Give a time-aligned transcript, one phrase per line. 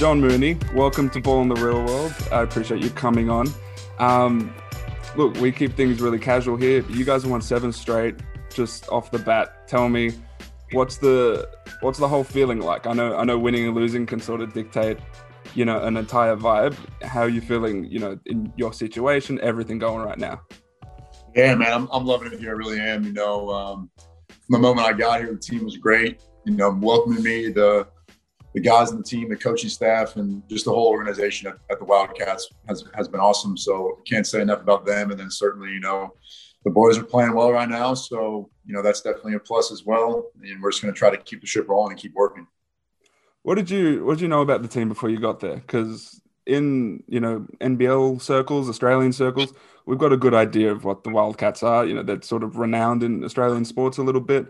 [0.00, 2.14] John Mooney, welcome to Ball in the Real World.
[2.32, 3.48] I appreciate you coming on.
[3.98, 4.50] Um,
[5.14, 6.82] look, we keep things really casual here.
[6.88, 8.14] You guys won seven straight.
[8.50, 10.14] Just off the bat, tell me
[10.72, 11.46] what's the
[11.82, 12.86] what's the whole feeling like?
[12.86, 14.96] I know I know winning and losing can sort of dictate,
[15.54, 16.76] you know, an entire vibe.
[17.02, 20.40] How are you feeling, you know, in your situation, everything going right now?
[21.36, 22.52] Yeah, man, I'm, I'm loving it here.
[22.52, 23.04] I really am.
[23.04, 23.90] You know, um,
[24.28, 26.22] from the moment I got here, the team was great.
[26.46, 27.86] You know, welcoming me, the
[28.54, 31.78] the guys in the team, the coaching staff, and just the whole organization at, at
[31.78, 33.56] the Wildcats has has been awesome.
[33.56, 35.10] So can't say enough about them.
[35.10, 36.14] And then certainly, you know,
[36.64, 37.94] the boys are playing well right now.
[37.94, 40.30] So you know that's definitely a plus as well.
[40.42, 42.46] And we're just going to try to keep the ship rolling and keep working.
[43.42, 45.56] What did you What did you know about the team before you got there?
[45.56, 49.54] Because in you know NBL circles, Australian circles,
[49.86, 51.86] we've got a good idea of what the Wildcats are.
[51.86, 54.46] You know, they're sort of renowned in Australian sports a little bit.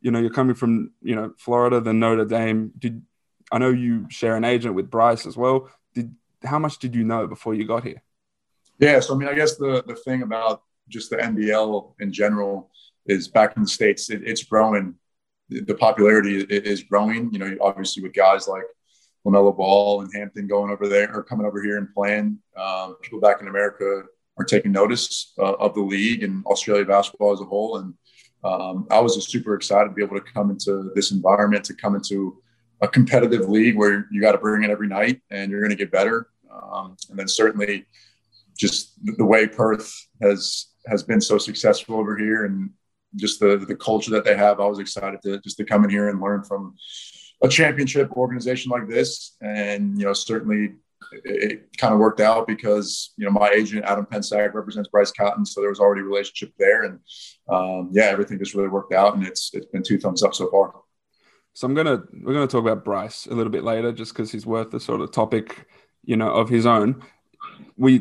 [0.00, 2.72] You know, you're coming from you know Florida, then Notre Dame.
[2.78, 3.02] Did
[3.52, 5.70] I know you share an agent with Bryce as well?
[5.94, 8.02] Did how much did you know before you got here?
[8.78, 12.70] Yeah, so I mean, I guess the the thing about just the NBL in general
[13.06, 14.94] is back in the states, it, it's growing.
[15.48, 17.32] The popularity is growing.
[17.32, 18.64] You know, obviously with guys like
[19.26, 22.38] LaMelo Ball and Hampton going over there or coming over here and playing.
[22.56, 24.02] Um, people back in America
[24.36, 27.76] are taking notice uh, of the league and Australia basketball as a whole.
[27.78, 27.94] And
[28.42, 31.74] um, I was just super excited to be able to come into this environment, to
[31.74, 32.42] come into
[32.80, 35.76] a competitive league where you got to bring it every night and you're going to
[35.76, 36.28] get better.
[36.52, 37.86] Um, and then certainly
[38.56, 42.70] just the way Perth has has been so successful over here and
[43.16, 44.60] just the the culture that they have.
[44.60, 46.74] I was excited to just to come in here and learn from
[47.42, 49.36] a championship organization like this.
[49.40, 50.74] And you know, certainly
[51.24, 55.12] it, it kind of worked out because you know my agent Adam Pensack represents Bryce
[55.12, 57.00] Cotton, so there was already a relationship there, and
[57.48, 60.50] um, yeah, everything just really worked out, and it's it's been two thumbs up so
[60.50, 60.74] far.
[61.54, 64.44] So I'm gonna we're gonna talk about Bryce a little bit later, just because he's
[64.44, 65.66] worth the sort of topic,
[66.04, 67.02] you know, of his own.
[67.76, 67.98] We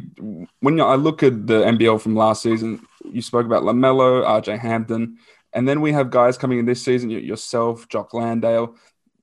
[0.60, 5.18] when I look at the NBL from last season, you spoke about LaMelo, RJ Hampton,
[5.54, 7.12] and then we have guys coming in this season.
[7.12, 8.76] Yourself, Jock Landale,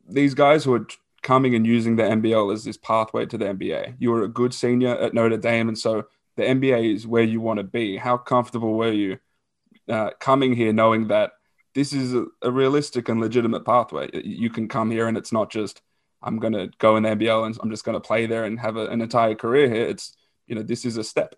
[0.08, 0.86] these guys who are
[1.22, 3.96] coming and using the NBL as this pathway to the NBA.
[3.98, 6.04] You were a good senior at Notre Dame, and so
[6.36, 7.96] the NBA is where you want to be.
[7.96, 9.18] How comfortable were you
[9.88, 11.32] uh, coming here, knowing that?
[11.74, 14.10] This is a, a, realistic and legitimate pathway.
[14.12, 15.82] You can come here and it's not just
[16.22, 18.58] I'm going to go in the NBL and I'm just going to play there and
[18.60, 19.86] have a, an entire career here.
[19.86, 20.16] It's
[20.46, 21.34] you know this is a step.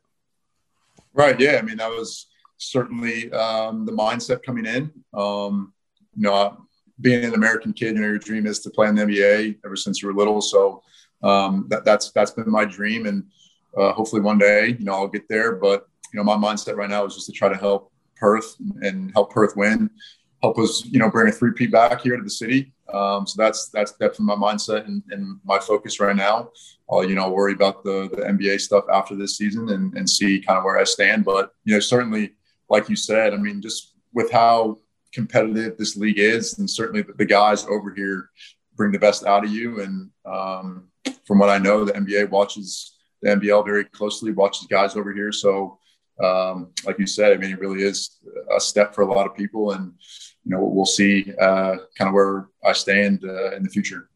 [1.12, 1.38] Right.
[1.38, 1.56] Yeah.
[1.58, 2.26] I mean that was
[2.56, 4.90] certainly um, the mindset coming in.
[5.12, 5.72] Um,
[6.14, 6.66] you know,
[7.00, 9.76] being an American kid, you know, your dream is to play in the NBA ever
[9.76, 10.40] since you were little.
[10.40, 10.82] So
[11.22, 13.24] um, that, that's that's been my dream, and
[13.76, 15.56] uh, hopefully one day, you know, I'll get there.
[15.56, 19.10] But you know, my mindset right now is just to try to help Perth and
[19.12, 19.90] help Perth win
[20.42, 22.72] help us, you know, bring a three-peat back here to the city.
[22.92, 26.50] Um, so that's that's definitely my mindset and, and my focus right now.
[26.90, 30.40] I'll, you know, worry about the, the NBA stuff after this season and, and see
[30.40, 31.24] kind of where I stand.
[31.24, 32.32] But, you know, certainly,
[32.68, 34.78] like you said, I mean, just with how
[35.12, 38.30] competitive this league is, and certainly the, guys over here
[38.76, 39.80] bring the best out of you.
[39.80, 40.88] And um,
[41.24, 45.32] from what I know, the NBA watches the NBL very closely, watches guys over here.
[45.32, 45.78] So,
[46.20, 48.18] um, like you said, I mean, it really is
[48.54, 49.72] a step for a lot of people.
[49.72, 49.92] And,
[50.44, 54.08] you know, we'll see uh, kind of where I stand uh, in the future.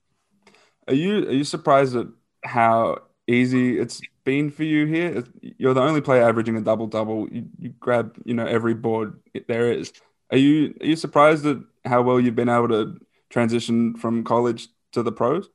[0.89, 2.07] Are you are you surprised at
[2.45, 5.25] how easy it's been for you here?
[5.41, 7.29] You're the only player averaging a double double.
[7.29, 9.19] You, you grab you know every board
[9.49, 9.93] there is.
[10.31, 14.69] Are you are you surprised at how well you've been able to transition from college
[14.93, 15.49] to the pros?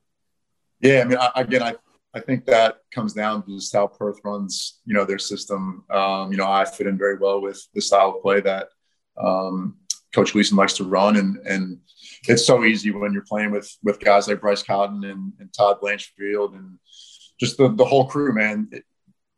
[0.80, 1.76] Yeah, I mean, I, again, I
[2.14, 5.84] I think that comes down to just how Perth runs, you know, their system.
[5.90, 8.68] Um, you know, I fit in very well with the style of play that
[9.22, 9.78] um,
[10.14, 11.78] Coach Gleeson likes to run, and and
[12.28, 15.78] it's so easy when you're playing with with guys like Bryce Cotton and, and Todd
[15.80, 16.78] Blanchfield and
[17.40, 18.68] just the the whole crew, man.
[18.72, 18.84] It,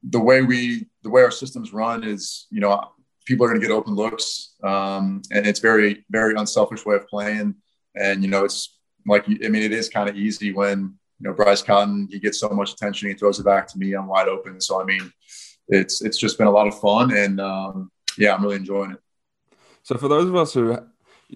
[0.03, 2.91] the way we the way our systems run is, you know,
[3.25, 7.07] people are going to get open looks, um, and it's very very unselfish way of
[7.07, 7.55] playing.
[7.95, 8.77] And you know, it's
[9.07, 12.48] like I mean, it is kind of easy when know Bryce Cotton he gets so
[12.50, 14.60] much attention, he throws it back to me, I'm wide open.
[14.60, 15.12] So I mean,
[15.68, 19.00] it's it's just been a lot of fun, and um, yeah, I'm really enjoying it.
[19.82, 20.78] So for those of us who,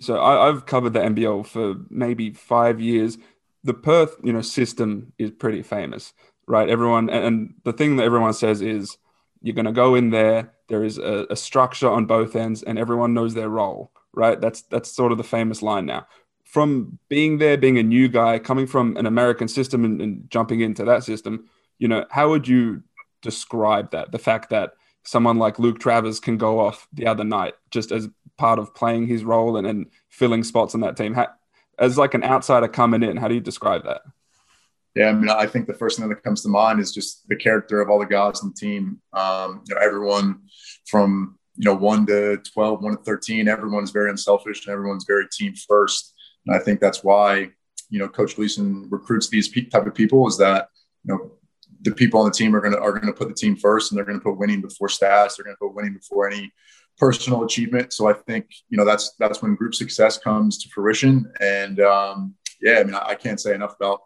[0.01, 3.19] so I, have covered the NBL for maybe five years.
[3.65, 6.15] The Perth, you know, system is pretty famous,
[6.47, 6.69] right?
[6.69, 8.97] Everyone, and the thing that everyone says is,
[9.43, 10.55] you're going to go in there.
[10.69, 14.41] There is a, a structure on both ends, and everyone knows their role, right?
[14.41, 16.07] That's that's sort of the famous line now.
[16.49, 20.61] From being there, being a new guy, coming from an American system and, and jumping
[20.61, 21.49] into that system,
[21.79, 22.83] you know, how would you
[23.23, 24.13] describe that?
[24.13, 24.73] The fact that
[25.05, 28.09] someone like Luke Travers can go off the other night just as
[28.39, 31.15] part of playing his role and, and filling spots on that team.
[31.15, 31.29] How,
[31.79, 34.03] as like an outsider coming in, how do you describe that?
[34.95, 37.37] Yeah, I mean, I think the first thing that comes to mind is just the
[37.37, 39.01] character of all the guys on the team.
[39.13, 40.41] Um, you know, everyone
[40.87, 45.27] from you know one to 12, one to thirteen, everyone's very unselfish and everyone's very
[45.31, 46.15] team first.
[46.49, 47.51] And I think that's why
[47.91, 50.69] you know Coach Gleeson recruits these type of people is that
[51.05, 51.33] you know
[51.83, 54.05] the people on the team are gonna are gonna put the team first and they're
[54.05, 55.37] gonna put winning before stats.
[55.37, 56.51] They're gonna put winning before any
[56.97, 57.93] personal achievement.
[57.93, 61.31] So I think you know that's that's when group success comes to fruition.
[61.41, 64.01] And um, yeah, I mean I, I can't say enough about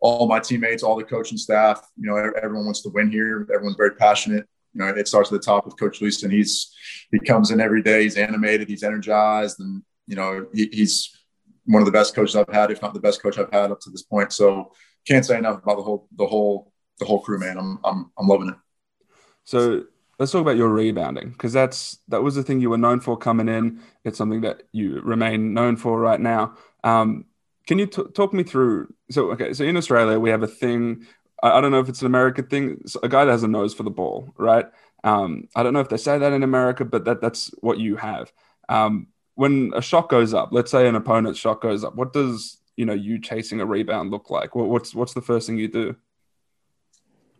[0.00, 1.86] all my teammates, all the coaching staff.
[1.96, 3.46] You know, everyone wants to win here.
[3.52, 4.46] Everyone's very passionate.
[4.72, 6.30] You know, it starts at the top with Coach Gleeson.
[6.30, 6.74] He's
[7.10, 8.04] he comes in every day.
[8.04, 8.68] He's animated.
[8.68, 11.14] He's energized, and you know he, he's
[11.66, 13.80] one of the best coaches I've had, if not the best coach I've had up
[13.80, 14.32] to this point.
[14.32, 14.72] So
[15.06, 17.58] can't say enough about the whole the whole the whole crew, man.
[17.58, 18.56] I'm I'm I'm loving it.
[19.44, 19.84] So
[20.18, 23.16] let's talk about your rebounding because that's that was the thing you were known for
[23.16, 23.80] coming in.
[24.04, 26.56] It's something that you remain known for right now.
[26.84, 27.26] Um,
[27.66, 28.92] can you t- talk me through?
[29.10, 31.06] So, okay, so in Australia, we have a thing.
[31.42, 32.82] I, I, don't know if it's an American thing.
[33.02, 34.66] a guy that has a nose for the ball, right?
[35.04, 37.96] Um, I don't know if they say that in America, but that that's what you
[37.96, 38.32] have.
[38.68, 42.58] Um, when a shot goes up, let's say an opponent's shot goes up, what does
[42.76, 44.54] you know you chasing a rebound look like?
[44.54, 45.96] What, what's what's the first thing you do?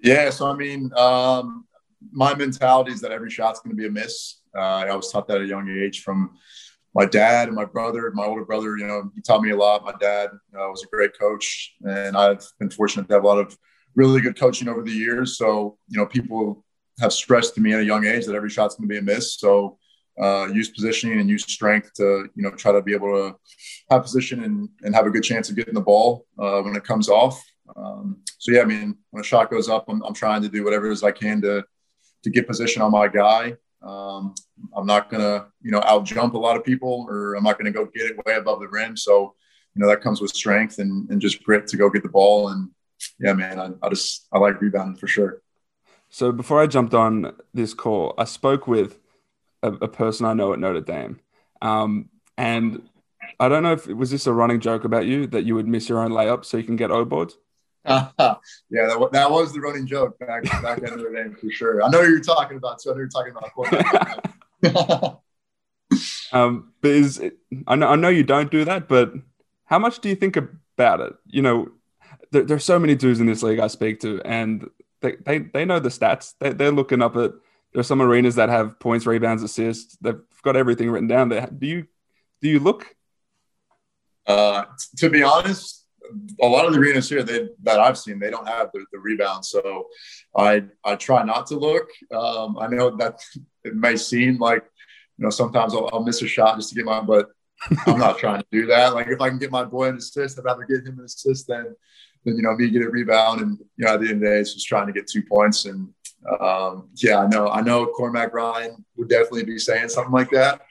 [0.02, 1.66] Yeah, so I mean, um,
[2.10, 4.40] my mentality is that every shot's going to be a miss.
[4.54, 6.36] Uh, I was taught that at a young age from
[6.94, 9.84] my dad and my brother, my older brother, you know, he taught me a lot.
[9.84, 13.38] My dad uh, was a great coach, and I've been fortunate to have a lot
[13.38, 13.56] of
[13.94, 15.38] really good coaching over the years.
[15.38, 16.64] So, you know, people
[17.00, 19.02] have stressed to me at a young age that every shot's going to be a
[19.02, 19.36] miss.
[19.38, 19.78] So,
[20.20, 23.36] uh, use positioning and use strength to, you know, try to be able to
[23.90, 26.84] have position and, and have a good chance of getting the ball uh, when it
[26.84, 27.42] comes off.
[27.76, 30.64] Um, so, yeah, I mean, when a shot goes up, I'm, I'm trying to do
[30.64, 31.64] whatever it is I can to
[32.24, 34.34] to get position on my guy um,
[34.76, 37.78] I'm not to, you know, out jump a lot of people or I'm not to
[37.78, 38.96] go get it way above the rim.
[38.96, 39.34] So,
[39.74, 42.48] you know, that comes with strength and, and just grit to go get the ball.
[42.48, 42.70] And
[43.18, 45.42] yeah, man, I, I just, I like rebounding for sure.
[46.10, 48.98] So before I jumped on this call, I spoke with
[49.62, 51.20] a, a person I know at Notre Dame.
[51.60, 52.88] Um, and
[53.38, 55.88] I don't know if was this a running joke about you that you would miss
[55.88, 57.36] your own layup so you can get O boards?
[57.84, 58.06] yeah,
[58.70, 61.82] that, that was the running joke back back in Notre Dame for sure.
[61.82, 62.80] I know you're talking about.
[62.80, 63.34] So I know you're talking
[64.62, 65.22] about.
[66.32, 69.12] um, but is it, I know I know you don't do that, but
[69.64, 71.14] how much do you think about it?
[71.26, 71.68] You know,
[72.30, 74.70] there, there's so many dudes in this league I speak to, and
[75.00, 76.34] they they, they know the stats.
[76.38, 77.32] They, they're looking up at.
[77.72, 79.96] There's some arenas that have points, rebounds, assists.
[80.00, 81.46] They've got everything written down there.
[81.46, 81.86] Do you
[82.40, 82.94] do you look?
[84.26, 84.64] Uh,
[84.98, 85.82] to be honest,
[86.40, 88.98] a lot of the arenas here they, that I've seen, they don't have the, the
[88.98, 89.44] rebound.
[89.44, 89.86] So
[90.36, 91.88] I I try not to look.
[92.12, 93.20] Um, I know that
[93.64, 94.64] it may seem like
[95.18, 97.28] you know sometimes I'll, I'll, miss a shot just to get my, but
[97.86, 98.94] I'm not trying to do that.
[98.94, 101.46] Like if I can get my boy an assist, I'd rather get him an assist
[101.46, 101.74] than
[102.24, 103.40] than you know me get a rebound.
[103.40, 105.22] And you know at the end of the day, it's just trying to get two
[105.22, 105.64] points.
[105.64, 105.88] And
[106.40, 110.62] um, yeah, I know I know Cormac Ryan would definitely be saying something like that.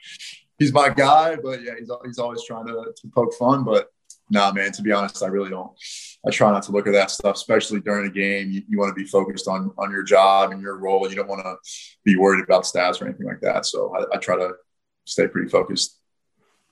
[0.58, 3.64] He's my guy, but yeah, he's, he's always trying to, to poke fun.
[3.64, 3.88] But
[4.30, 5.72] nah, man, to be honest, I really don't.
[6.26, 8.50] I try not to look at that stuff, especially during a game.
[8.50, 11.08] You, you want to be focused on on your job and your role.
[11.08, 11.56] You don't want to
[12.04, 13.66] be worried about stats or anything like that.
[13.66, 14.52] So I, I try to
[15.04, 15.98] stay pretty focused.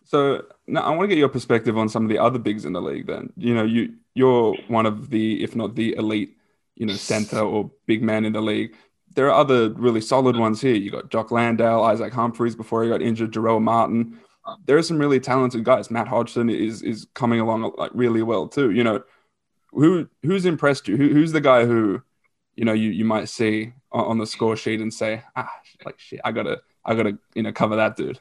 [0.05, 2.73] So now I want to get your perspective on some of the other bigs in
[2.73, 3.07] the league.
[3.07, 6.37] Then you know you you're one of the, if not the elite,
[6.77, 8.75] you know, center or big man in the league.
[9.15, 10.75] There are other really solid ones here.
[10.75, 14.19] You got Jock Landale, Isaac Humphreys before he got injured, Jarrell Martin
[14.67, 15.91] there are some really talented guys.
[15.91, 18.71] Matt Hodgson is is coming along like really well too.
[18.71, 19.03] You know,
[19.73, 20.97] who who's impressed you?
[20.97, 22.03] Who, who's the guy who,
[22.55, 25.50] you know, you you might see on, the score sheet and say, ah,
[25.85, 28.21] like shit, I gotta I gotta you know cover that dude.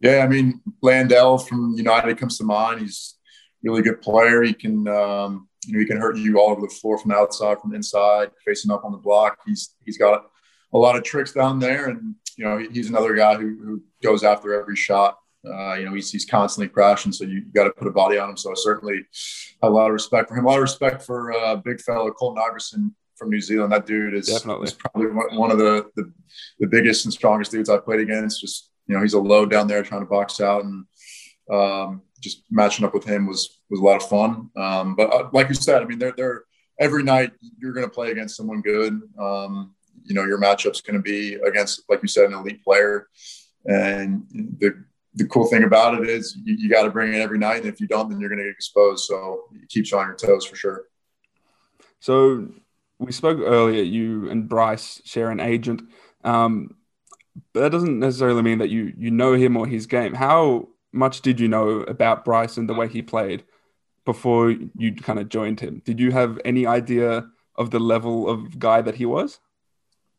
[0.00, 2.80] Yeah, I mean Landale from United comes to mind.
[2.80, 3.16] He's
[3.62, 4.42] really good player.
[4.42, 7.16] He can um, you know he can hurt you all over the floor from the
[7.16, 9.38] outside, from the inside, facing up on the block.
[9.46, 10.26] He's he's got
[10.72, 14.24] a lot of tricks down there, and you know he's another guy who, who goes
[14.24, 15.18] after every shot.
[15.46, 18.30] Uh, you know he's, he's constantly crashing, so you, got to put a body on
[18.30, 18.36] him.
[18.36, 19.00] So I certainly
[19.62, 20.44] have a lot of respect for him.
[20.44, 23.72] A lot of respect for uh, big fellow Colton Iverson from New Zealand.
[23.72, 24.68] That dude is, Definitely.
[24.68, 26.12] is probably one of the, the,
[26.60, 28.40] the biggest and strongest dudes I've played against.
[28.40, 30.84] Just you know he's a low down there trying to box out, and
[31.52, 34.50] um, just matching up with him was was a lot of fun.
[34.56, 36.44] Um, but uh, like you said, I mean, they're they're
[36.78, 39.00] every night you're going to play against someone good.
[39.18, 39.74] Um,
[40.04, 43.08] you know your matchup's going to be against, like you said, an elite player.
[43.66, 44.26] And
[44.58, 47.58] the the cool thing about it is you, you got to bring it every night,
[47.58, 49.04] and if you don't, then you're going to get exposed.
[49.04, 50.84] So it keeps you on your toes for sure.
[52.00, 52.48] So
[52.98, 53.82] we spoke earlier.
[53.82, 55.82] You and Bryce share an agent,
[56.24, 56.76] um,
[57.52, 60.14] but that doesn't necessarily mean that you you know him or his game.
[60.14, 63.44] How much did you know about Bryce and the way he played
[64.04, 65.82] before you kind of joined him?
[65.84, 69.40] Did you have any idea of the level of guy that he was?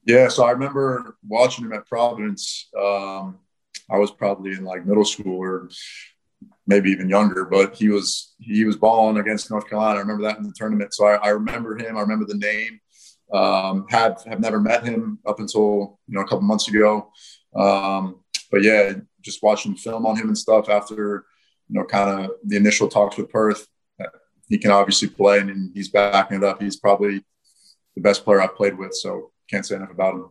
[0.06, 2.70] Yeah, so I remember watching him at Providence.
[2.78, 3.40] Um,
[3.90, 5.70] I was probably in like middle school or
[6.68, 9.98] maybe even younger, but he was he was balling against North Carolina.
[9.98, 10.94] I remember that in the tournament.
[10.94, 11.98] So I, I remember him.
[11.98, 12.80] I remember the name.
[13.34, 17.12] Um, have have never met him up until you know a couple months ago.
[17.56, 21.26] Um, but yeah, just watching film on him and stuff after
[21.70, 23.68] you know kind of the initial talks with Perth.
[24.50, 26.62] He can obviously play, and he's backing it up.
[26.62, 27.24] He's probably
[27.96, 28.94] the best player I've played with.
[28.94, 30.30] So can't say enough about him.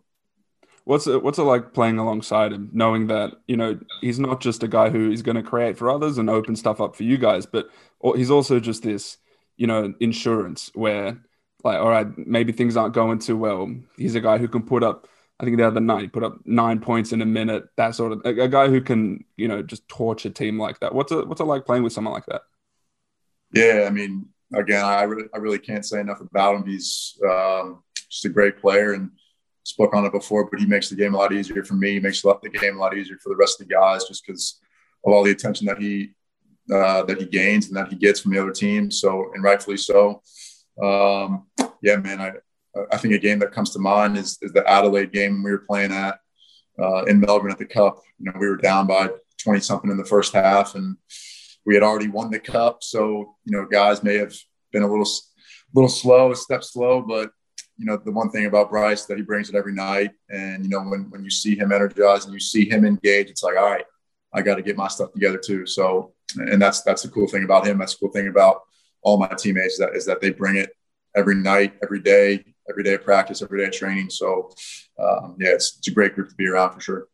[0.84, 4.62] What's it, what's it like playing alongside him, knowing that you know he's not just
[4.62, 7.16] a guy who is going to create for others and open stuff up for you
[7.16, 7.70] guys, but
[8.16, 9.18] he's also just this
[9.56, 11.22] you know insurance where
[11.62, 13.72] like all right maybe things aren't going too well.
[13.96, 15.06] He's a guy who can put up.
[15.42, 17.64] I think the other night he put up nine points in a minute.
[17.76, 20.78] That sort of a, a guy who can you know just torch a team like
[20.80, 20.94] that.
[20.94, 22.42] What's it what's it like playing with someone like that?
[23.52, 26.66] Yeah, I mean, again, I really, I really can't say enough about him.
[26.66, 29.10] He's um, just a great player and
[29.64, 31.94] spoke on it before, but he makes the game a lot easier for me.
[31.94, 34.60] He makes the game a lot easier for the rest of the guys just because
[35.04, 36.12] of all the attention that he
[36.72, 38.92] uh, that he gains and that he gets from the other team.
[38.92, 40.22] So, and rightfully so.
[40.80, 41.48] Um,
[41.82, 42.32] yeah, man, I
[42.90, 45.64] I think a game that comes to mind is, is the Adelaide game we were
[45.68, 46.18] playing at
[46.80, 48.00] uh, in Melbourne at the Cup.
[48.18, 49.10] You know, we were down by
[49.42, 50.96] twenty something in the first half, and
[51.66, 52.82] we had already won the Cup.
[52.82, 54.34] So, you know, guys may have
[54.72, 55.08] been a little
[55.74, 57.30] little slow, a step slow, but
[57.78, 60.12] you know, the one thing about Bryce that he brings it every night.
[60.28, 63.42] And, you know, when, when you see him energized and you see him engage, it's
[63.42, 63.84] like, all right,
[64.32, 65.66] I got to get my stuff together too.
[65.66, 67.78] So, and that's, that's the cool thing about him.
[67.78, 68.60] That's the cool thing about
[69.02, 70.70] all my teammates is that, is that they bring it
[71.16, 74.10] every night, every day, every day of practice, every day of training.
[74.10, 74.50] So,
[74.98, 77.08] um, yeah, it's, it's a great group to be around for sure.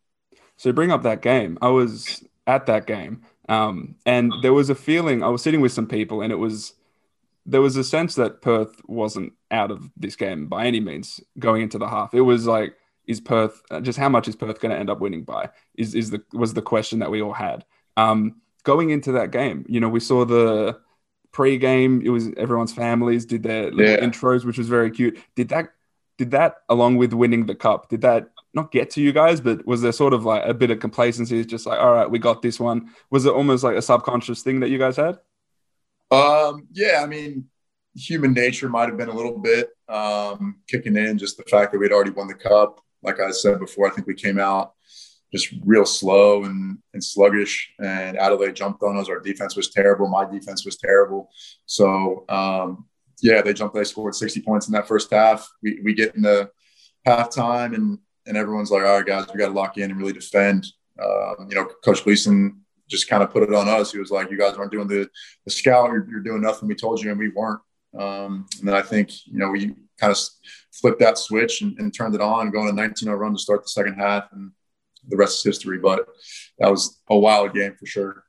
[0.57, 1.59] So bring up that game.
[1.61, 3.23] I was at that game.
[3.49, 6.75] Um, and there was a feeling I was sitting with some people and it was
[7.47, 11.62] there was a sense that Perth wasn't out of this game by any means going
[11.62, 12.12] into the half.
[12.12, 12.75] It was like,
[13.07, 15.49] is Perth just how much is Perth going to end up winning by?
[15.75, 17.65] Is is the was the question that we all had
[17.97, 19.65] um, going into that game?
[19.67, 20.79] You know, we saw the
[21.32, 22.02] pre-game.
[22.04, 23.99] It was everyone's families did their yeah.
[23.99, 25.18] intros, which was very cute.
[25.35, 25.70] Did that
[26.16, 27.88] did that along with winning the cup?
[27.88, 30.70] Did that not get to you guys, but was there sort of like a bit
[30.70, 31.38] of complacency?
[31.38, 32.90] It's just like, all right, we got this one.
[33.11, 35.18] Was it almost like a subconscious thing that you guys had?
[36.11, 37.47] Um, yeah, I mean,
[37.94, 41.78] human nature might have been a little bit um, kicking in, just the fact that
[41.78, 42.80] we'd already won the cup.
[43.02, 44.75] Like I said before, I think we came out
[45.32, 49.08] just real slow and, and sluggish, and Adelaide jumped on us.
[49.08, 50.08] Our defense was terrible.
[50.08, 51.30] My defense was terrible.
[51.66, 52.87] So, um,
[53.20, 53.75] yeah, they jumped.
[53.75, 55.49] They scored 60 points in that first half.
[55.62, 56.50] We, we get in the
[57.06, 60.12] halftime, and and everyone's like, all right, guys, we got to lock in and really
[60.12, 60.66] defend.
[61.02, 63.92] Um, you know, Coach Gleeson just kind of put it on us.
[63.92, 65.08] He was like, "You guys aren't doing the
[65.44, 65.90] the scout.
[65.90, 66.68] You're, you're doing nothing.
[66.68, 67.61] We told you, and we weren't."
[67.99, 70.18] Um, and then I think you know we kind of
[70.73, 73.68] flipped that switch and, and turned it on, going a 19-0 run to start the
[73.68, 74.52] second half, and
[75.09, 75.79] the rest is history.
[75.79, 76.07] But
[76.59, 78.25] that was a wild game for sure.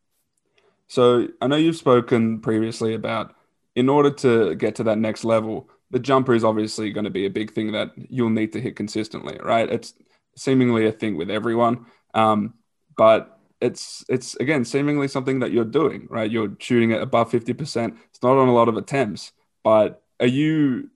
[0.87, 3.35] So I know you've spoken previously about
[3.75, 7.25] in order to get to that next level, the jumper is obviously going to be
[7.25, 9.69] a big thing that you'll need to hit consistently, right?
[9.69, 9.93] It's
[10.35, 12.55] seemingly a thing with everyone, um,
[12.97, 16.29] but it's it's again seemingly something that you're doing, right?
[16.31, 17.97] You're shooting at above fifty percent.
[18.09, 19.31] It's not on a lot of attempts,
[19.63, 20.89] but are you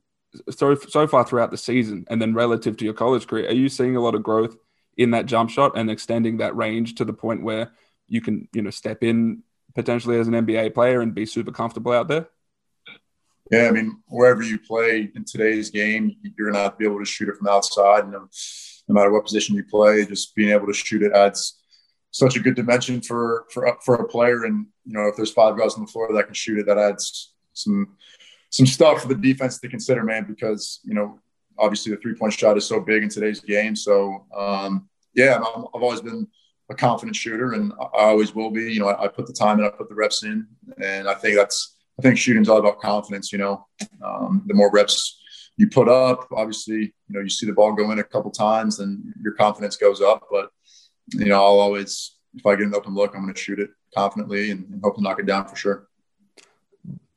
[0.49, 3.69] so so far throughout the season, and then relative to your college career, are you
[3.69, 4.57] seeing a lot of growth
[4.97, 7.71] in that jump shot and extending that range to the point where
[8.07, 9.43] you can you know step in
[9.75, 12.27] potentially as an NBA player and be super comfortable out there?
[13.51, 16.99] Yeah, I mean, wherever you play in today's game, you're gonna have to be able
[16.99, 18.03] to shoot it from outside.
[18.03, 18.27] And no,
[18.87, 21.59] no matter what position you play, just being able to shoot it adds
[22.11, 24.45] such a good dimension for for for a player.
[24.45, 26.77] And you know, if there's five guys on the floor that can shoot it, that
[26.77, 27.97] adds some
[28.49, 30.25] some stuff for the defense to consider, man.
[30.27, 31.19] Because you know,
[31.59, 33.75] obviously the three point shot is so big in today's game.
[33.75, 36.27] So um, yeah, i have always been
[36.69, 38.71] a confident shooter, and I always will be.
[38.71, 40.47] You know, I, I, put the time and I put the reps in,
[40.81, 43.31] and I think that's I think shooting's all about confidence.
[43.31, 43.67] You know,
[44.03, 45.19] um, the more reps
[45.57, 48.77] you put up, obviously, you know, you see the ball go in a couple times,
[48.77, 50.27] then your confidence goes up.
[50.31, 50.49] But
[51.13, 53.69] you know, I'll always, if I get an open look, I'm going to shoot it
[53.93, 55.87] confidently and, and hope to knock it down for sure.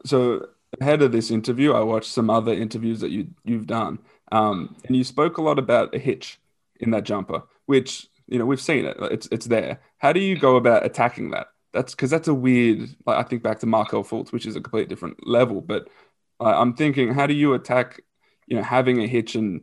[0.04, 0.48] So
[0.80, 3.98] ahead of this interview, I watched some other interviews that you you've done,
[4.32, 6.38] um, and you spoke a lot about a hitch
[6.80, 9.80] in that jumper, which you know we've seen it; it's it's there.
[9.98, 11.48] How do you go about attacking that?
[11.72, 12.88] That's because that's a weird.
[13.06, 15.60] Like I think back to Markelle Fultz, which is a completely different level.
[15.60, 15.88] But
[16.40, 18.00] uh, I'm thinking, how do you attack?
[18.46, 19.62] You know, having a hitch and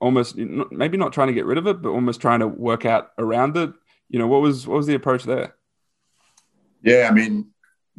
[0.00, 3.12] almost maybe not trying to get rid of it, but almost trying to work out
[3.18, 3.72] around it.
[4.08, 5.54] You know, what was what was the approach there?
[6.82, 7.50] Yeah, I mean,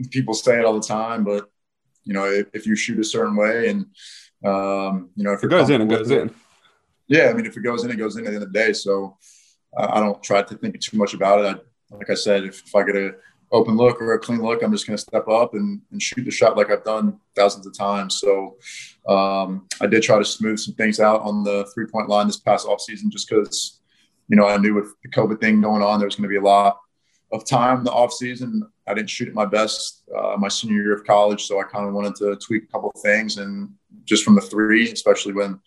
[0.10, 1.51] people say it all the time, but
[2.04, 3.86] you know, if, if you shoot a certain way and,
[4.46, 6.34] um, you know, if it goes in, it goes in.
[7.08, 7.30] Yeah.
[7.30, 8.74] I mean, if it goes in, it goes in at the end of the day.
[8.74, 9.18] So
[9.78, 11.64] uh, I don't try to think too much about it.
[11.92, 13.16] I, like I said, if, if I get a
[13.52, 16.24] open look or a clean look, I'm just going to step up and, and shoot
[16.24, 18.20] the shot like I've done thousands of times.
[18.20, 18.56] So
[19.08, 22.40] um, I did try to smooth some things out on the three point line this
[22.40, 23.82] past off season, just because,
[24.30, 26.38] you know, I knew with the COVID thing going on, there was going to be
[26.38, 26.80] a lot
[27.32, 28.64] of time the off season.
[28.88, 31.88] I didn't shoot at my best uh, my senior year of college, so I kind
[31.88, 33.38] of wanted to tweak a couple things.
[33.38, 33.72] And
[34.06, 35.60] just from the three, especially when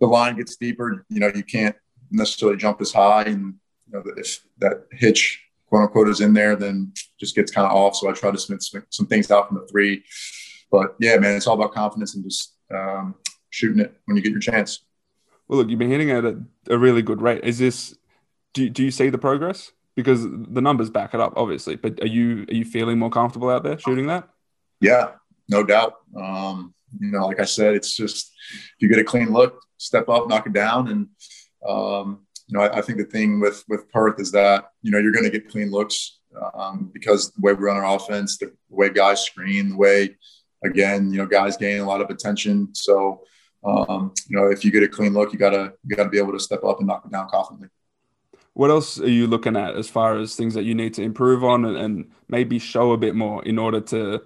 [0.00, 1.76] the line gets deeper, you know, you can't
[2.10, 3.54] necessarily jump as high, and
[3.86, 7.72] you know, if that hitch quote unquote is in there, then just gets kind of
[7.72, 7.96] off.
[7.96, 10.04] So I try to smith some things out from the three.
[10.70, 13.14] But yeah, man, it's all about confidence and just um,
[13.50, 14.80] shooting it when you get your chance.
[15.48, 17.44] Well, look, you've been hitting at a, a really good rate.
[17.44, 17.96] Is this?
[18.52, 19.72] Do, do you see the progress?
[19.96, 21.74] Because the numbers back it up, obviously.
[21.74, 24.28] But are you are you feeling more comfortable out there shooting that?
[24.80, 25.12] Yeah,
[25.48, 25.94] no doubt.
[26.14, 30.08] Um, you know, like I said, it's just if you get a clean look, step
[30.08, 31.08] up, knock it down, and
[31.66, 34.98] um, you know, I, I, think the thing with with Perth is that you know
[34.98, 36.18] you're going to get clean looks
[36.54, 40.16] um, because the way we run our offense, the way guys screen, the way
[40.64, 42.68] again, you know, guys gain a lot of attention.
[42.74, 43.22] So,
[43.64, 46.32] um, you know, if you get a clean look, you gotta you gotta be able
[46.32, 47.68] to step up and knock it down confidently
[48.56, 51.44] what else are you looking at as far as things that you need to improve
[51.44, 54.22] on and, and maybe show a bit more in order to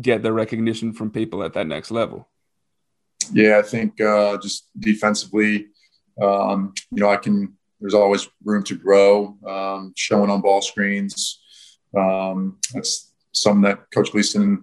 [0.00, 2.28] get the recognition from people at that next level?
[3.32, 5.66] Yeah, I think uh, just defensively,
[6.22, 7.56] um, you know, I can.
[7.80, 9.36] There's always room to grow.
[9.44, 11.42] Um, showing on ball screens,
[11.98, 14.62] um, that's something that Coach Gleeson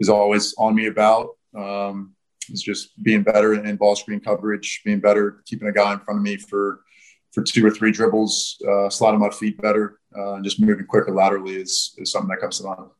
[0.00, 1.28] is always on me about.
[1.56, 2.16] Um,
[2.48, 6.18] is just being better in ball screen coverage, being better, keeping a guy in front
[6.18, 6.80] of me for
[7.32, 11.14] for two or three dribbles, uh, sliding my feet better, uh, and just moving quicker
[11.14, 12.90] laterally is, is something that comes to mind.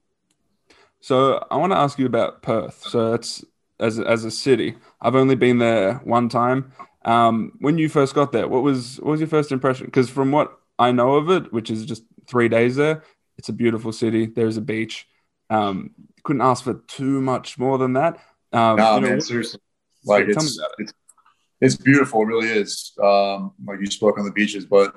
[1.01, 2.85] So I want to ask you about Perth.
[2.89, 3.45] So it's
[3.79, 4.77] as as a city.
[5.01, 6.73] I've only been there one time.
[7.05, 9.87] Um, when you first got there, what was what was your first impression?
[9.87, 13.05] Because from what I know of it, which is just three days there,
[13.39, 14.27] it's a beautiful city.
[14.27, 15.07] There's a beach.
[15.49, 15.93] Um,
[16.25, 18.19] couldn't ask for too much more than that.
[18.53, 19.61] Um, no, you know, man, seriously.
[20.05, 20.93] Like it's, it's
[21.61, 22.23] it's beautiful.
[22.23, 22.93] It really is.
[23.03, 24.95] Um, like you spoke on the beaches, but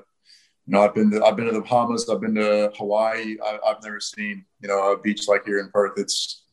[0.66, 2.10] you know, I've been to, I've been to the Bahamas.
[2.10, 3.38] I've been to Hawaii.
[3.44, 5.94] I, have never seen you know a beach like here in Perth.
[5.98, 6.46] It's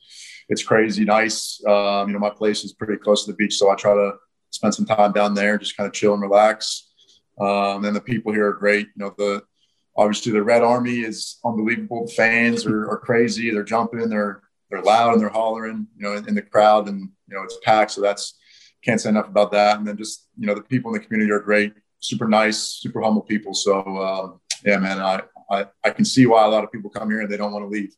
[0.49, 1.61] it's crazy nice.
[1.67, 4.15] Um, you know, my place is pretty close to the beach, so I try to
[4.51, 6.89] spend some time down there, just kind of chill and relax.
[7.39, 8.87] Um, and the people here are great.
[8.97, 9.43] You know, the
[9.97, 12.07] obviously the Red Army is unbelievable.
[12.07, 13.51] The fans are, are crazy.
[13.51, 14.09] They're jumping.
[14.09, 15.87] They're they're loud and they're hollering.
[15.97, 17.91] You know, in, in the crowd, and you know it's packed.
[17.91, 18.39] So that's
[18.83, 19.79] can't say enough about that.
[19.79, 23.03] And then just you know the people in the community are great, super nice, super
[23.03, 23.55] humble people.
[23.55, 24.33] So uh,
[24.65, 27.31] yeah, man, I, I I can see why a lot of people come here and
[27.31, 27.95] they don't want to leave.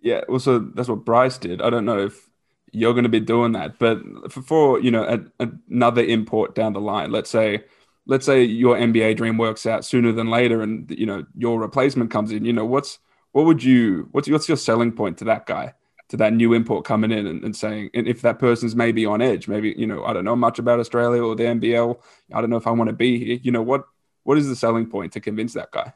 [0.00, 1.62] Yeah, well, so that's what Bryce did.
[1.62, 2.28] I don't know if
[2.72, 6.72] you're going to be doing that, but for, for you know a, another import down
[6.72, 7.64] the line, let's say
[8.06, 12.10] let's say your NBA dream works out sooner than later, and you know your replacement
[12.10, 12.44] comes in.
[12.44, 12.98] You know what's
[13.32, 15.74] what would you what's what's your selling point to that guy?
[16.14, 19.20] To that new import coming in and, and saying, and if that person's maybe on
[19.20, 21.98] edge, maybe, you know, I don't know much about Australia or the NBL.
[22.32, 23.40] I don't know if I want to be here.
[23.42, 23.84] You know, what,
[24.22, 25.92] what is the selling point to convince that guy?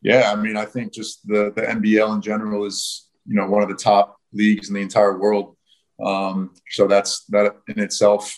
[0.00, 0.32] Yeah.
[0.32, 3.68] I mean, I think just the, the NBL in general is, you know, one of
[3.68, 5.56] the top leagues in the entire world.
[6.04, 8.36] Um, so that's, that in itself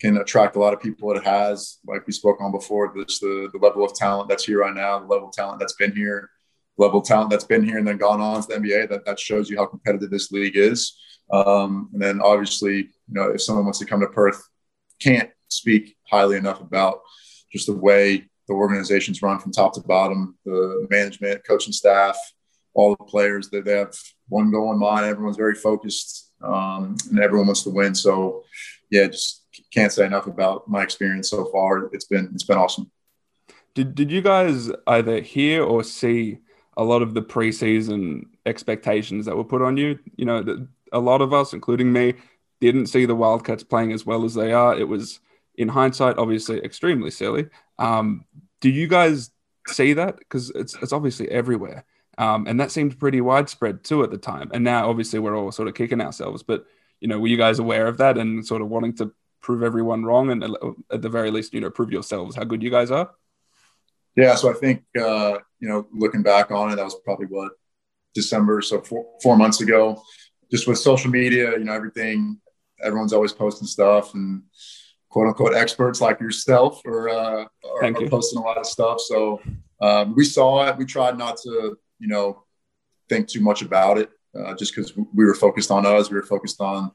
[0.00, 1.16] can attract a lot of people.
[1.16, 4.62] It has, like we spoke on before, just the, the level of talent that's here
[4.62, 6.30] right now, the level of talent that's been here
[6.76, 8.88] level talent that's been here and then gone on to the NBA.
[8.88, 10.98] That that shows you how competitive this league is.
[11.30, 14.42] Um, and then obviously, you know, if someone wants to come to Perth,
[15.00, 17.00] can't speak highly enough about
[17.52, 22.16] just the way the organization's run from top to bottom, the management, coaching staff,
[22.74, 23.94] all the players that they have
[24.28, 25.06] one goal in mind.
[25.06, 27.94] Everyone's very focused, um, and everyone wants to win.
[27.94, 28.42] So,
[28.90, 31.88] yeah, just can't say enough about my experience so far.
[31.92, 32.90] It's been it's been awesome.
[33.74, 36.38] Did Did you guys either hear or see
[36.76, 39.98] a lot of the preseason expectations that were put on you.
[40.16, 42.14] You know, a lot of us, including me,
[42.60, 44.76] didn't see the Wildcats playing as well as they are.
[44.76, 45.20] It was,
[45.56, 47.46] in hindsight, obviously extremely silly.
[47.78, 48.24] Um,
[48.60, 49.30] do you guys
[49.66, 50.18] see that?
[50.18, 51.84] Because it's it's obviously everywhere,
[52.18, 54.50] um, and that seemed pretty widespread too at the time.
[54.54, 56.42] And now, obviously, we're all sort of kicking ourselves.
[56.42, 56.64] But
[57.00, 60.04] you know, were you guys aware of that and sort of wanting to prove everyone
[60.04, 60.56] wrong, and
[60.90, 63.10] at the very least, you know, prove yourselves how good you guys are?
[64.16, 67.52] Yeah, so I think uh, you know, looking back on it, that was probably what
[68.14, 70.02] December, so four, four months ago.
[70.50, 72.38] Just with social media, you know, everything,
[72.82, 74.42] everyone's always posting stuff, and
[75.08, 79.00] quote unquote experts like yourself are, uh, are, are posting a lot of stuff.
[79.00, 79.40] So
[79.80, 80.76] um, we saw it.
[80.76, 82.44] We tried not to, you know,
[83.08, 84.10] think too much about it.
[84.38, 86.10] uh, just because we were focused on us.
[86.10, 86.90] We were focused on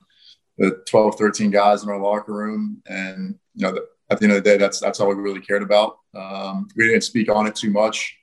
[0.58, 2.82] the 12, 13 guys in our locker room.
[2.88, 5.42] And, you know, the, at the end of the day, that's, that's all we really
[5.42, 6.00] cared about.
[6.16, 8.16] Um, we didn't speak on it too much.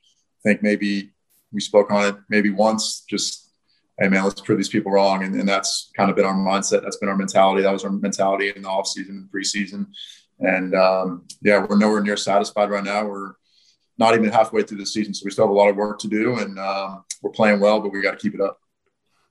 [0.44, 1.12] I think maybe
[1.52, 3.50] we spoke on it maybe once, just,
[3.98, 5.22] hey, man, let's prove these people wrong.
[5.22, 6.82] And, and that's kind of been our mindset.
[6.82, 7.62] That's been our mentality.
[7.62, 9.86] That was our mentality in the offseason, and preseason.
[10.40, 13.06] And um, yeah, we're nowhere near satisfied right now.
[13.06, 13.32] We're
[13.98, 15.14] not even halfway through the season.
[15.14, 16.38] So we still have a lot of work to do.
[16.38, 18.60] And um, we're playing well, but we got to keep it up.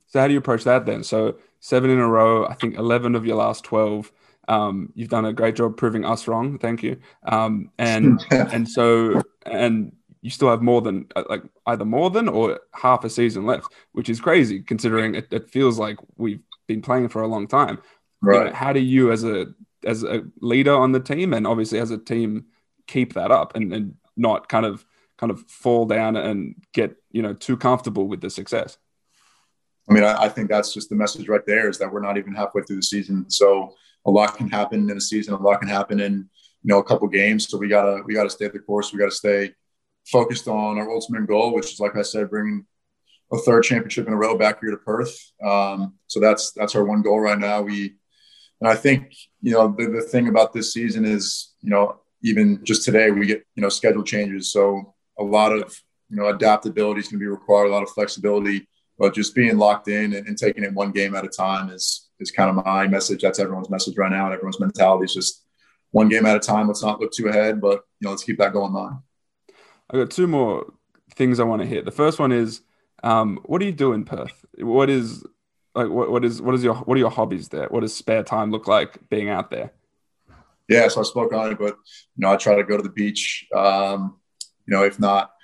[0.08, 1.04] So how do you approach that then?
[1.04, 4.12] So seven in a row, I think 11 of your last 12.
[4.48, 6.58] Um, you've done a great job proving us wrong.
[6.60, 6.98] Thank you.
[7.24, 12.28] Um, and and so and you still have more than uh, like either more than
[12.28, 16.82] or half a season left, which is crazy considering it, it feels like we've been
[16.82, 17.80] playing for a long time.
[18.22, 18.38] Right.
[18.40, 19.48] You know, how do you as a
[19.86, 22.46] as a leader on the team and obviously as a team
[22.88, 24.84] keep that up and, and not kind of
[25.18, 28.78] kind of fall down and get you know too comfortable with the success?
[29.90, 32.18] I mean, I, I, think that's just the message right there is that we're not
[32.18, 33.30] even halfway through the season.
[33.30, 35.34] So a lot can happen in a season.
[35.34, 37.48] A lot can happen in you know a couple games.
[37.48, 38.92] So we gotta we gotta stay the course.
[38.92, 39.54] We gotta stay
[40.06, 42.66] focused on our ultimate goal, which is like I said, bringing
[43.32, 45.16] a third championship in a row back here to Perth.
[45.44, 47.62] Um, so that's that's our one goal right now.
[47.62, 47.96] We
[48.62, 52.64] and I think you know the, the thing about this season is you know even
[52.64, 54.52] just today we get you know schedule changes.
[54.52, 57.68] So a lot of you know adaptability is going to be required.
[57.68, 61.16] A lot of flexibility but just being locked in and, and, taking it one game
[61.16, 63.22] at a time is is kind of my message.
[63.22, 65.44] That's everyone's message right now, and everyone's mentality is just
[65.92, 66.68] one game at a time.
[66.68, 69.04] Let's not look too ahead, but you know, let's keep that going on.
[69.90, 70.66] I got two more
[71.16, 71.86] things I want to hit.
[71.86, 72.62] The first one is,
[73.04, 74.46] um, what do you do in Perth?
[74.58, 75.24] What is
[75.76, 77.68] like what, what is what is your what are your hobbies there?
[77.68, 79.72] What does spare time look like being out there?
[80.68, 81.76] Yeah, so I spoke on it, but
[82.16, 83.46] you know, I try to go to the beach.
[83.56, 84.18] Um,
[84.66, 85.35] you know, if not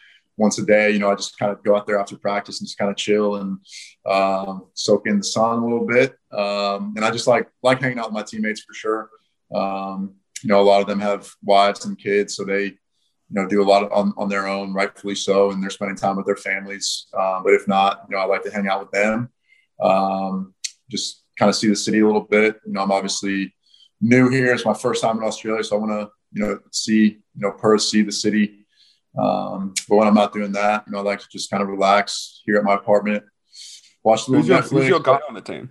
[0.41, 0.89] once a day.
[0.89, 2.97] You know, I just kind of go out there after practice and just kind of
[2.97, 3.59] chill and
[4.05, 6.15] um, soak in the sun a little bit.
[6.31, 9.09] Um, and I just like like hanging out with my teammates for sure.
[9.53, 13.47] Um, you know, a lot of them have wives and kids, so they you know
[13.47, 16.25] do a lot of, on on their own, rightfully so, and they're spending time with
[16.25, 17.05] their families.
[17.13, 19.29] Um, but if not, you know, I like to hang out with them.
[19.79, 20.55] Um,
[20.89, 22.59] just kind of see the city a little bit.
[22.65, 23.53] You know, I'm obviously
[24.01, 24.53] new here.
[24.53, 27.51] It's my first time in Australia, so I want to you know see you know
[27.51, 28.60] Perth, see the city.
[29.17, 31.69] Um, but when I'm not doing that, you know, I like to just kind of
[31.69, 33.23] relax here at my apartment,
[34.03, 35.69] watch the who's your, who's your guy on the team?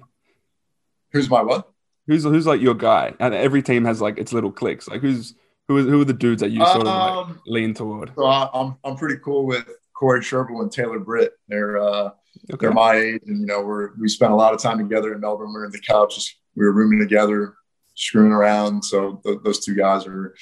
[1.13, 1.71] Who's my what?
[2.07, 3.15] Who's who's like your guy?
[3.19, 4.89] And every team has like its little cliques.
[4.89, 5.35] Like who's
[5.69, 8.13] who are, who are the dudes that you sort of like um, lean toward?
[8.17, 11.33] So I, am I'm, I'm pretty cool with Corey Shervill and Taylor Britt.
[11.49, 12.11] They're uh,
[12.53, 12.57] okay.
[12.59, 15.21] they're my age, and you know we're we spent a lot of time together in
[15.21, 15.53] Melbourne.
[15.55, 17.55] We are in the couch, we were rooming together,
[17.95, 18.85] screwing around.
[18.85, 20.35] So th- those two guys are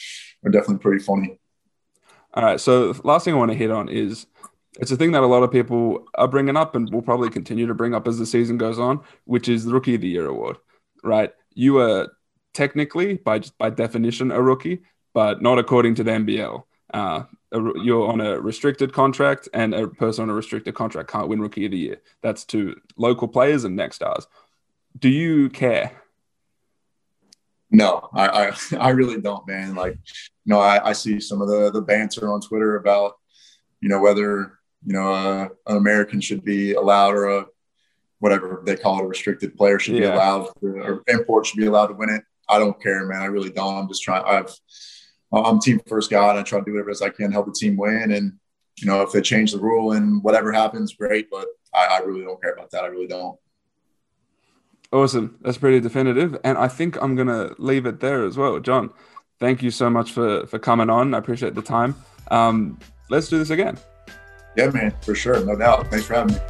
[0.45, 1.39] are definitely pretty funny.
[2.39, 2.61] All right.
[2.61, 4.27] So last thing I want to hit on is
[4.79, 7.67] it's a thing that a lot of people are bringing up and will probably continue
[7.67, 10.27] to bring up as the season goes on, which is the Rookie of the Year
[10.27, 10.57] award.
[11.03, 11.33] Right?
[11.55, 12.13] You are
[12.55, 14.83] technically, by by definition, a rookie,
[15.15, 16.63] but not according to the NBL.
[16.95, 21.41] Uh, you're on a restricted contract, and a person on a restricted contract can't win
[21.41, 22.01] Rookie of the Year.
[22.23, 24.29] That's to local players and next stars.
[24.97, 26.01] Do you care?
[27.71, 29.75] No, I, I, I really don't, man.
[29.75, 33.15] Like, you know, I, I see some of the the banter on Twitter about,
[33.81, 37.47] you know, whether you know uh, an American should be allowed or a
[38.21, 40.01] whatever they call it a restricted player should yeah.
[40.01, 42.23] be allowed to, or import should be allowed to win it.
[42.49, 43.23] I don't care, man.
[43.23, 43.77] I really don't.
[43.77, 44.25] I'm just trying.
[44.25, 44.55] I've
[45.33, 47.47] I'm team first guy, and I try to do whatever as I can to help
[47.47, 48.13] the team win.
[48.13, 48.33] And
[48.79, 51.29] you know, if they change the rule and whatever happens, great.
[51.31, 52.85] But I, I really don't care about that.
[52.85, 53.39] I really don't.
[54.91, 55.39] Awesome.
[55.43, 56.39] That's pretty definitive.
[56.45, 58.59] And I think I'm going to leave it there as well.
[58.59, 58.91] John,
[59.39, 61.15] thank you so much for, for coming on.
[61.15, 61.95] I appreciate the time.
[62.31, 62.79] Um,
[63.11, 63.79] let's do this again.
[64.57, 65.45] Yeah, man, for sure.
[65.45, 65.89] No doubt.
[65.89, 66.41] Thanks for having me.